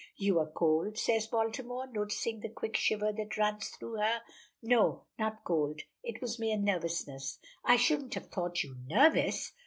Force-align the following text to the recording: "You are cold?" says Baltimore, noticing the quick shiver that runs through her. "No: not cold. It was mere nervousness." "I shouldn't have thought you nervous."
"You 0.17 0.39
are 0.39 0.49
cold?" 0.49 0.97
says 0.97 1.27
Baltimore, 1.27 1.85
noticing 1.85 2.39
the 2.39 2.49
quick 2.49 2.75
shiver 2.75 3.13
that 3.15 3.37
runs 3.37 3.67
through 3.69 3.97
her. 3.97 4.23
"No: 4.63 5.05
not 5.19 5.43
cold. 5.43 5.83
It 6.01 6.19
was 6.23 6.39
mere 6.39 6.57
nervousness." 6.57 7.37
"I 7.63 7.75
shouldn't 7.75 8.15
have 8.15 8.31
thought 8.31 8.63
you 8.63 8.75
nervous." 8.87 9.53